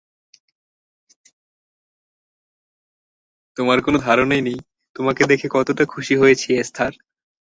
[3.57, 4.59] তোমার কোনো ধারণাই নেই
[4.95, 6.93] তোমাকে দেখে কতোটা খুশি হয়েছি, এস্থার।